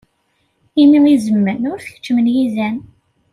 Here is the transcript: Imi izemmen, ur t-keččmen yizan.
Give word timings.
Imi 0.81 0.99
izemmen, 1.15 1.67
ur 1.71 1.79
t-keččmen 1.81 2.27
yizan. 2.35 2.77